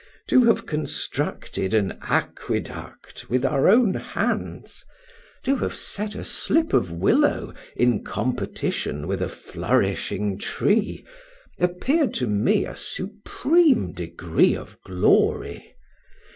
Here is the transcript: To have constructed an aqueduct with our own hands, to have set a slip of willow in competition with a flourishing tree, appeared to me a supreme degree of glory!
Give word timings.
To 0.29 0.45
have 0.45 0.65
constructed 0.65 1.75
an 1.75 1.99
aqueduct 2.01 3.29
with 3.29 3.45
our 3.45 3.69
own 3.69 3.93
hands, 3.93 4.83
to 5.43 5.57
have 5.57 5.75
set 5.75 6.15
a 6.15 6.23
slip 6.23 6.73
of 6.73 6.89
willow 6.91 7.53
in 7.75 8.03
competition 8.03 9.05
with 9.07 9.21
a 9.21 9.29
flourishing 9.29 10.39
tree, 10.39 11.05
appeared 11.59 12.15
to 12.15 12.25
me 12.25 12.65
a 12.65 12.75
supreme 12.75 13.93
degree 13.93 14.55
of 14.55 14.81
glory! 14.81 15.75